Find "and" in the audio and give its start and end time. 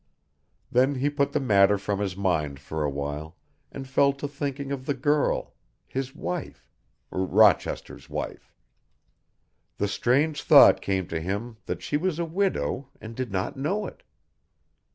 3.71-3.87, 12.99-13.15